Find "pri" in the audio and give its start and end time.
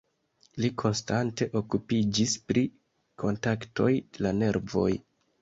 2.53-2.65